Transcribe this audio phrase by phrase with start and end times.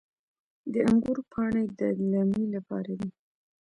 [0.71, 3.09] د انګورو پاڼې د دلمې لپاره دي.